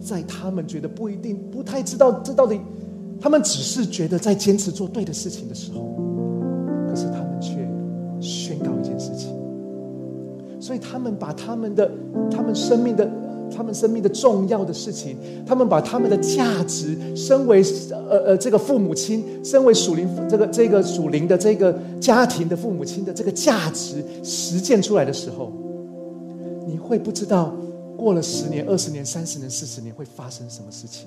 [0.00, 2.60] 在他们觉得不一定、不太知道这到底，
[3.20, 5.94] 他们只是觉得在坚持做对的事情的时候，
[6.88, 7.56] 可是他们却
[8.20, 9.32] 宣告一件事情，
[10.58, 11.88] 所以他们把他们的、
[12.28, 13.08] 他们生命的。
[13.56, 15.16] 他们生命的重要的事情，
[15.46, 25.50] 他们把他们的价值，身为呃呃这个父母亲，身为属灵这个这个属灵的这个家庭的父母亲的这个价值实践出来的时候，
[26.66, 27.54] 你会不知道
[27.96, 31.06] 过了十年、二十年、三十年、四十年会发生什么事情。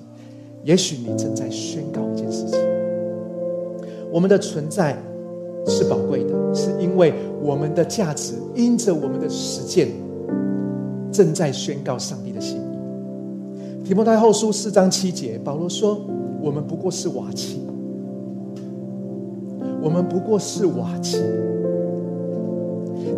[0.64, 2.58] 也许你正在宣告一件事情：
[4.12, 5.00] 我们的存在
[5.66, 9.88] 是宝贵的，是因为我们的价值因着我们的实践。
[11.12, 12.58] 正在宣告上帝的心。
[13.84, 16.00] 提摩太后书四章七节，保罗说
[16.40, 17.60] ：“我们不过是瓦器，
[19.82, 21.18] 我们不过是瓦器，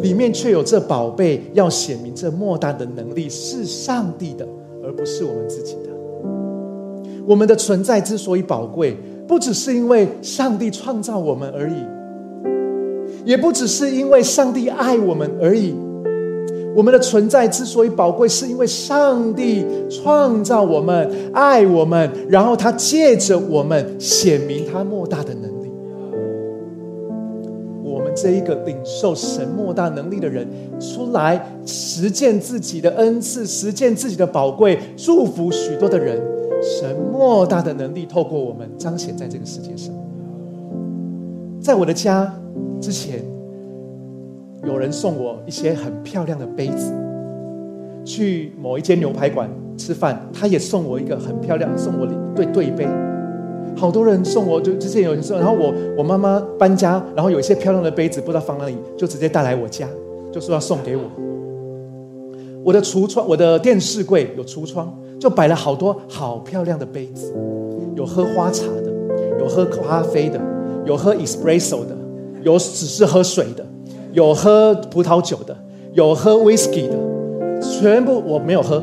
[0.00, 4.48] 里面却有这宝贝，要显明这莫大的能力是上帝的，
[4.82, 5.90] 而不是我们自己的。
[7.26, 8.96] 我们的存在之所以宝贵，
[9.28, 15.74] 不只是因为上帝创造我们而已，也不只是因为上帝爱我们而已。
[16.74, 25.70] 我们的存在之所以宝贵，是因为上帝创造我们、爱我们，然后他借着我们显明他莫大的能力。
[27.82, 30.48] 我们这一个领受神莫大能力的人，
[30.80, 36.18] 出来实践自己的恩赐，实践自己的宝贵，祝福许多的人。
[36.62, 39.94] 神莫大的能力透过我们彰显在这个世界上。
[41.60, 42.34] 在我的家
[42.80, 43.22] 之前。
[44.64, 46.92] 有人送我一些很漂亮的杯子，
[48.04, 52.86] 去某一间牛排馆吃饭，他也送我一个很漂亮，送我一对对杯。
[53.74, 59.88] 好多人送我，就之前有人送，然后我我妈妈搬家，然后有一些漂亮的杯子不知道放哪里，就直接带来我家，
[60.30, 61.02] 就说要送给我。
[62.62, 67.34] 我的橱窗，我的电视柜有橱窗，就摆了好多好漂亮的杯子，
[67.96, 68.92] 有喝花茶的，
[69.40, 70.40] 有喝咖啡的，
[70.84, 71.96] 有喝 espresso 的，
[72.42, 73.66] 有只是喝水的。
[74.12, 75.56] 有喝葡萄酒的，
[75.94, 76.96] 有喝 whisky 的，
[77.60, 78.82] 全部我没有喝。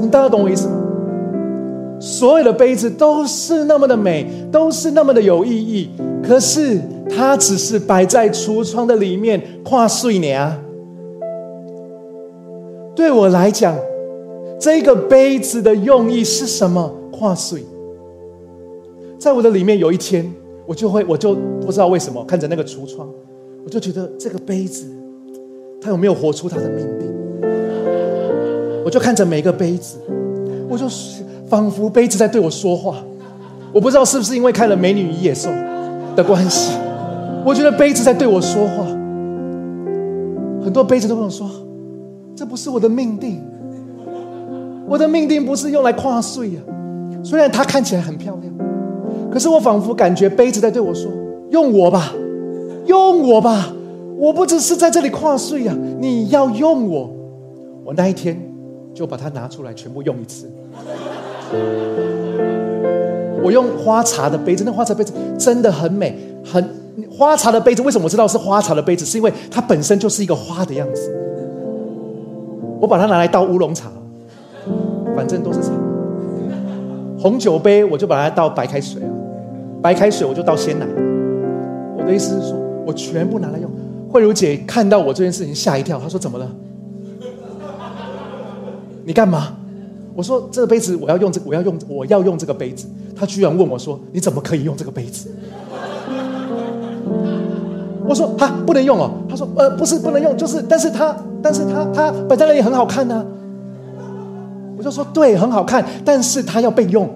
[0.00, 0.76] 你大家懂我意思吗？
[2.00, 5.90] 所有的杯子都是那么的美，都是那么的有意义，
[6.26, 10.50] 可是它只是摆在橱窗的里面跨岁年。
[12.96, 13.76] 对我来讲，
[14.58, 16.92] 这个杯子的用意是什么？
[17.12, 17.62] 跨岁，
[19.18, 20.32] 在我的里面有一天。
[20.70, 23.08] 我就会，我就不知道为什么看着那个橱窗，
[23.64, 24.86] 我就觉得这个杯子，
[25.82, 27.10] 它有没有活出它的命定？
[28.84, 29.98] 我就看着每个杯子，
[30.68, 30.86] 我就
[31.48, 33.02] 仿佛杯子在对我说话。
[33.72, 35.50] 我不知道是不是因为看了《美女与野兽》
[36.14, 36.78] 的关系，
[37.44, 38.84] 我觉得杯子在对我说话。
[40.62, 41.50] 很多杯子都跟我说
[42.36, 43.42] ：“这不是我的命定，
[44.86, 46.60] 我的命定不是用来跨岁呀。”
[47.24, 48.69] 虽然它看起来很漂亮。
[49.32, 51.10] 可是我仿佛感觉杯子在对我说
[51.50, 52.12] ：“用我吧，
[52.86, 53.72] 用我吧，
[54.16, 57.08] 我不只是在这里跨岁呀，你要用我。”
[57.84, 58.40] 我那一天
[58.92, 60.48] 就把它拿出来全部用一次。
[63.42, 66.62] 我用花茶的杯子，那花茶杯子真的很美，很
[67.10, 67.82] 花茶的杯子。
[67.82, 69.04] 为什么我知道是花茶的杯子？
[69.04, 71.10] 是因为它本身就是一个花的样子。
[72.80, 73.90] 我把它拿来倒乌龙茶，
[75.16, 75.70] 反正都是茶。
[77.18, 79.08] 红酒杯我就把它倒白开水啊。
[79.82, 80.86] 白开水我就倒鲜奶，
[81.96, 83.70] 我的意思是说，我全部拿来用。
[84.10, 86.50] 慧茹姐看到我这件事情吓一跳，她说：“怎么了？
[89.04, 89.56] 你干嘛？”
[90.14, 95.30] 我说：“这个杯子我要用，这我要用，我要用这个杯子。”她居然问我说：“你怎么可以用这个杯子？”
[98.04, 103.24] 我说：“哈，不能用哦。”她说：“呃，不是不能用，就是，但是它，但是它，它摆在那里很好看呢。”
[104.76, 107.08] 我就说：“对，很好看，但是它要备用。”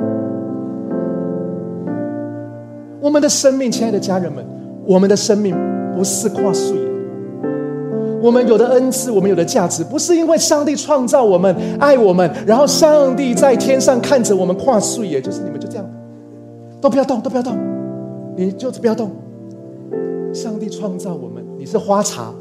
[3.04, 4.42] 我们的生命，亲爱的家人们，
[4.86, 5.54] 我们的生命
[5.94, 6.74] 不是跨岁。
[8.22, 15.84] 我们有的恩赐，我们有的价值，不是因为上帝创造我们、爱我们，然后上帝在天上看着我们跨岁，也就是你们就这样，
[16.80, 17.54] 都不要动，都不要动，
[18.38, 19.10] 你就不要动。
[20.32, 22.32] 上帝创造我们，你是花茶，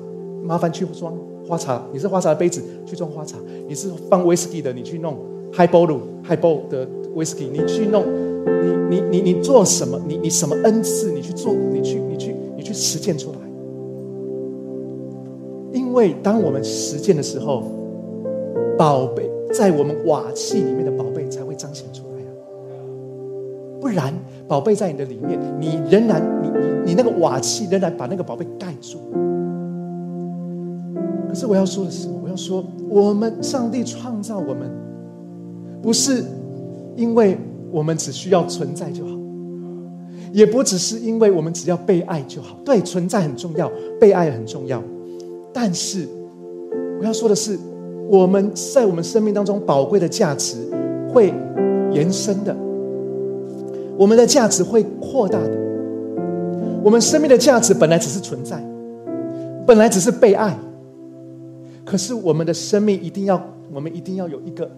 [0.46, 1.14] 麻烦去装
[1.46, 3.36] 花茶；你是花茶的杯子，去装花茶；
[3.68, 5.18] 你是放威士忌的，你去弄
[5.52, 8.06] high ball high ball 的威士忌，你去弄。
[8.46, 10.00] 你你你你做什么？
[10.08, 11.12] 你你什么恩赐？
[11.12, 13.38] 你去做，你去你去你去实践出来。
[15.72, 17.64] 因为当我们实践的时候，
[18.78, 22.30] 宝贝在我们瓦器里面的宝贝才会彰显出来啊！
[23.80, 24.14] 不然，
[24.48, 29.00] 宝贝在你的里面，你仍然你你你那个瓦器仍然把那个宝贝盖住。
[31.30, 34.70] 可是我要说的是，我要说，我们上帝创造我们，
[35.82, 36.24] 不是
[36.96, 37.38] 因为。
[37.74, 39.18] 我们只需要存在就好，
[40.32, 42.56] 也不只是因为我们只要被爱就好。
[42.64, 44.82] 对，存在很重要，被爱很重要。
[45.52, 46.08] 但是
[47.00, 47.58] 我要说的是，
[48.08, 50.56] 我们在我们生命当中宝贵的价值
[51.12, 51.34] 会
[51.92, 52.56] 延伸的，
[53.98, 55.58] 我们的价值会扩大的。
[56.84, 58.64] 我们生命的价值本来只是存在，
[59.66, 60.56] 本来只是被爱，
[61.84, 63.42] 可是我们的生命一定要，
[63.74, 64.70] 我们一定要有一个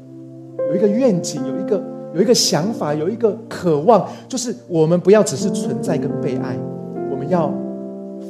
[0.69, 1.94] 有一个愿景，有一个。
[2.15, 6.57] 有一个想法，有一个渴望，就是我们不要只是存在跟被爱，
[7.11, 7.53] 我们要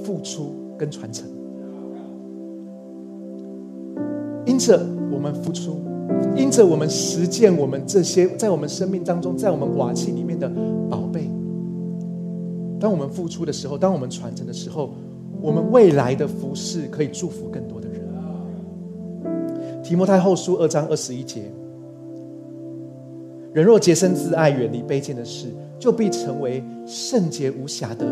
[0.03, 1.27] 付出跟传承。
[4.43, 5.79] 因着我们付出，
[6.35, 10.49] 因着我们实践，我们这些在我们生命当中，在我们瓦器里面的
[10.89, 11.29] 宝贝，
[12.79, 14.95] 当我们付出的时候，当我们传承的时候，
[15.39, 18.01] 我们未来的服饰可以祝福更多的人。
[19.83, 21.43] 提摩太后书二章二十一节。
[23.55, 25.47] 人若洁身自爱，远离卑贱的事，
[25.79, 28.05] 就必成为圣洁无瑕的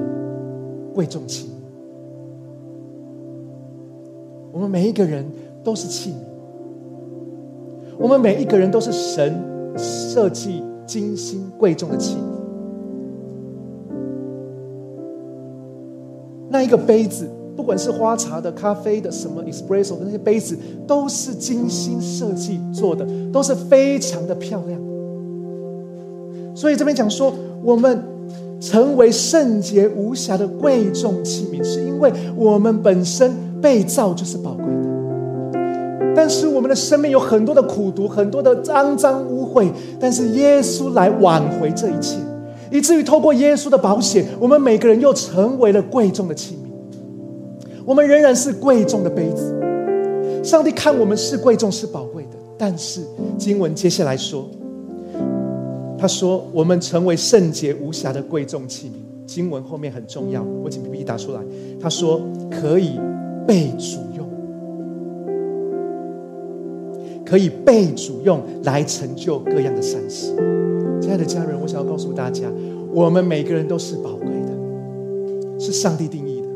[0.93, 1.49] 贵重器。
[4.53, 5.29] 我们每一个人
[5.61, 6.13] 都是器皿。
[7.99, 9.37] 我们每一个人都是神
[9.77, 12.19] 设计精心贵重的器皿。
[16.47, 24.81] 那一个杯子，不管是花茶的、咖啡的、什么 espresso 的那些杯子，都是精心设计做的，都是非常的漂亮。
[26.55, 27.33] 所以这边讲说，
[27.63, 28.03] 我们
[28.59, 34.93] 成为圣洁无瑕的贵重器皿，是因为我们本身被造就是宝贵的。
[36.15, 39.67] 但是我们的生命有很多的苦毒，很多的肮脏污秽。
[39.99, 42.17] 但是耶稣来挽回这一切，
[42.71, 46.69] 以至于透过耶稣的保险，我们每个人又成为了贵重的器皿。
[47.83, 49.53] 我们仍然是贵重的杯子。
[50.43, 52.37] 上帝看我们是贵重、是宝贵的。
[52.57, 53.01] 但是
[53.37, 54.47] 经文接下来说，
[56.03, 59.25] 他说我们成为圣洁无瑕的贵重器皿。
[59.25, 61.39] 经文后面很重要，我请 PPT 打出来。
[61.79, 62.19] 他说
[62.51, 62.99] 可以
[63.47, 64.27] 被主用。
[67.25, 70.35] 可以被主用来成就各样的善事，
[70.99, 72.51] 亲爱的家人，我想要告诉大家，
[72.93, 76.47] 我们每个人都是宝贵的，是上帝定义的。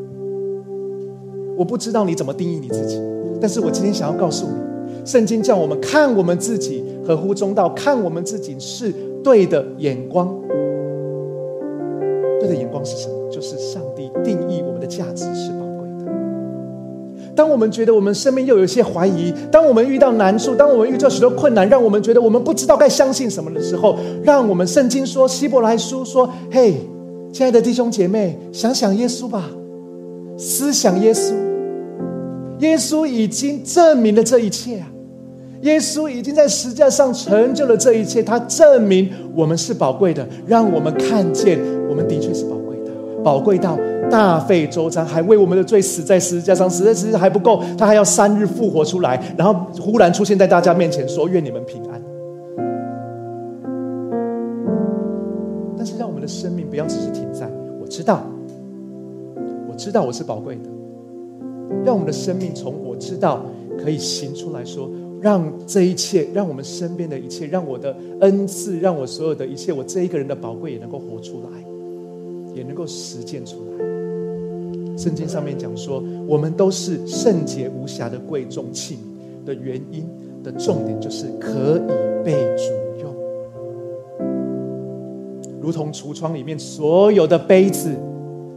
[1.56, 3.00] 我不知道你怎么定义你自己，
[3.40, 8.92] 但是我今天想要告诉你，圣经叫我们看我们自己合乎中道，看我们自己是
[9.22, 10.34] 对的眼光。
[12.40, 13.14] 对的眼光是什么？
[13.30, 16.12] 就是上帝定义我们的价值是宝贵的。
[17.36, 26.74] 当我们觉得我们生命又有一些怀疑，当我们遇到难处，当我们遇到许多困难，让我们觉得我们不知道该相信什么的时候，让我们圣经说希伯来书说：“嘿，
[27.32, 29.50] 亲爱的弟兄姐妹，想想耶稣吧，
[30.36, 31.34] 思想耶稣，
[32.60, 34.88] 耶稣已经证明了这一切啊！
[35.62, 42.92] 耶稣已经在十字架上成就了这一切，他证明我们是宝贵的，让我们看见我们的确是宝贵的，
[43.22, 43.76] 宝贵到。”
[44.10, 52.00] 大费周章，还为我们的罪死在十字架上，死在十字架还不够，他还要三日复活出来，然后忽然出现在大家面前，说：“愿你们平安。”
[55.76, 57.46] 但是，让我们的生命不要只是停在
[57.78, 58.22] “我知道，
[59.68, 60.62] 我知道我是宝贵的”，
[61.84, 63.44] 让我们的生命从“我知道”
[63.78, 64.88] 可以行出来说
[65.20, 71.48] ：“让这一切，让我们身边的一切，让我的恩赐，让我所有的一切，我这一个人的宝贵也能够活出来，
[72.54, 73.86] 也能够实践出来。”
[74.96, 80.04] 圣经上面讲说，我们都是圣洁无瑕的贵重器皿的原因
[80.42, 82.64] 的重点，就是可以被主
[83.00, 83.14] 用，
[85.60, 87.90] 如同橱窗里面所有的杯子，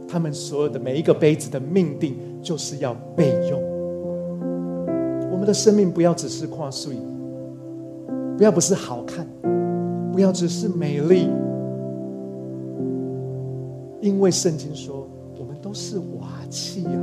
[0.08, 3.71] 他们所有的每一个杯子的命定，就是要备用。
[5.42, 6.94] 我们的生命不要只是跨岁，
[8.38, 9.26] 不要不是好看，
[10.12, 11.28] 不要只是美丽，
[14.00, 15.04] 因为圣经说，
[15.36, 16.28] 我们都是瓦。
[16.48, 17.02] 器啊，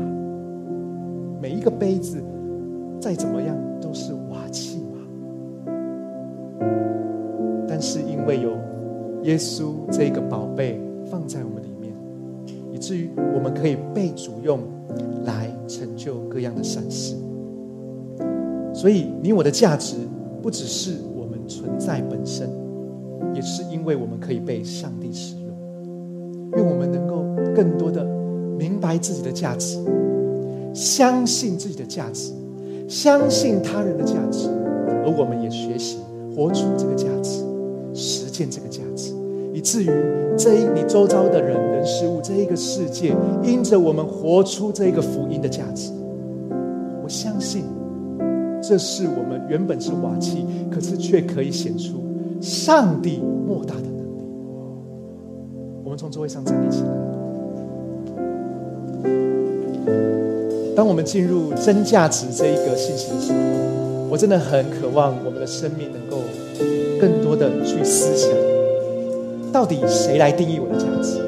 [1.41, 2.23] 每一个杯子
[3.01, 5.01] 再怎么样都是瓦器嘛。
[7.67, 8.51] 但是因为有
[9.23, 10.79] 耶稣这个宝贝
[11.11, 11.93] 放在我们里面，
[12.71, 14.61] 以至于我们可以被主用
[15.25, 17.17] 来成就各样的善事。
[18.79, 19.97] 所以你我的价值
[20.41, 22.49] 不只是我们存在本身，
[23.33, 25.53] 也是因为我们可以被上帝使用，
[26.53, 28.07] 愿我们能够更多的。
[28.57, 29.77] 明白自己的价值，
[30.73, 32.31] 相信自己的价值，
[32.87, 34.47] 相信他人的价值，
[35.03, 35.97] 而我们也学习
[36.33, 37.43] 活出这个价值，
[37.93, 39.13] 实践这个价值，
[39.53, 39.89] 以至于
[40.37, 43.13] 这一你周遭的人人事物这一个世界，
[43.43, 45.91] 因着我们活出这一个福音的价值，
[47.03, 47.63] 我相信，
[48.61, 52.03] 这是我们原本是瓦器，可是却可以显出
[52.41, 54.11] 上帝莫大的能力。
[55.83, 56.89] 我们从座位上站立起来。
[60.75, 63.39] 当我们进入真价值这一个信息的时候，
[64.09, 66.17] 我真的很渴望我们的生命能够
[67.01, 68.31] 更多的去思想，
[69.51, 71.19] 到底谁来定义我的价值？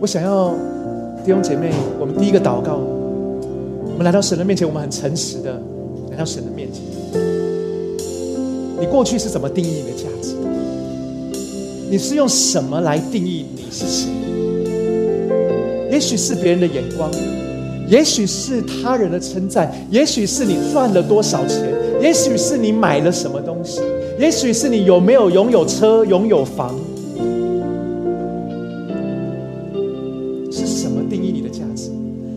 [0.00, 0.54] 我想要
[1.24, 1.70] 弟兄姐妹，
[2.00, 5.60] 我们第一个祷告，我们来到神的面前，我们很诚实的
[6.18, 6.82] 到神的面前。
[8.80, 10.34] 你过去是怎么定义你的价值？
[11.90, 14.08] 你是用什么来定义你是谁？
[15.90, 17.10] 也许是别人的眼光，
[17.88, 23.80] 也许是他人的称赞，也许是你赚了多少钱，也许是你买了什么东西，
[24.18, 26.74] 也许是你有没有拥有车、拥有房。
[30.52, 31.90] 是什么定义你的价值？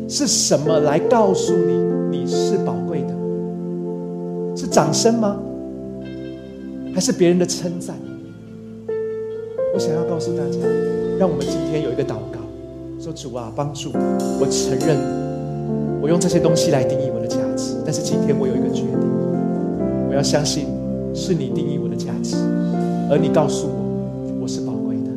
[0.08, 1.91] 是什么来告诉你？
[4.72, 5.38] 掌声吗？
[6.96, 7.94] 还是别人的称赞？
[9.74, 10.60] 我想要告诉大家，
[11.20, 12.40] 让我们今天有一个祷告。
[12.98, 14.98] 说主啊，帮助我承认，
[16.02, 17.76] 我用这些东西来定义我的价值。
[17.84, 20.68] 但是今天我有一个决定，我要相信
[21.14, 22.38] 是你定义我的价值，
[23.10, 23.74] 而你告诉我
[24.44, 25.12] 我是宝贵的。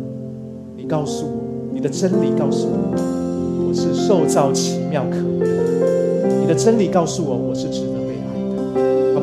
[0.77, 1.33] 你告诉我
[1.73, 6.41] 你的真理，告诉我我是受造奇妙可畏的。
[6.41, 7.94] 你的真理告诉我我是值得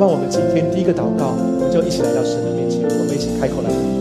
[0.02, 0.08] 那。
[0.08, 4.01] 我们今天第一个祷告，我们就一起来到神的面前，我们一起开口来。